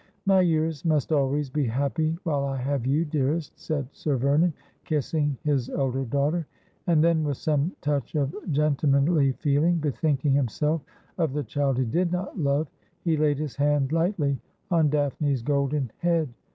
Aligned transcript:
'My 0.25 0.41
years 0.41 0.83
must 0.83 1.11
always 1.11 1.51
be 1.51 1.67
happy 1.67 2.17
while 2.23 2.43
I 2.43 2.57
have 2.57 2.87
you, 2.87 3.05
dearest,' 3.05 3.53
said 3.59 3.87
Sir 3.91 4.17
Vernon, 4.17 4.51
kissing 4.83 5.37
his 5.43 5.69
elder 5.69 6.05
daughter; 6.05 6.47
and 6.87 7.03
then, 7.03 7.23
with 7.23 7.37
some 7.37 7.71
touch 7.81 8.15
of 8.15 8.33
gentlemanly 8.51 9.33
feeling, 9.33 9.77
bethinking 9.77 10.33
himself 10.33 10.81
of 11.19 11.33
the 11.33 11.43
child 11.43 11.77
he 11.77 11.85
did 11.85 12.11
not 12.11 12.35
love, 12.35 12.67
he 13.03 13.15
laid 13.15 13.37
his 13.37 13.55
hand 13.57 13.91
hghtly 13.91 14.39
on 14.71 14.89
Daphne's 14.89 15.43
golden 15.43 15.91
head. 15.99 16.29